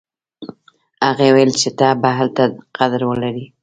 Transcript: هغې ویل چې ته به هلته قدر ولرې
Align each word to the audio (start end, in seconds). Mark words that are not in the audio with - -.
هغې 1.07 1.29
ویل 1.35 1.51
چې 1.61 1.69
ته 1.79 1.87
به 2.01 2.09
هلته 2.17 2.43
قدر 2.77 3.01
ولرې 3.09 3.45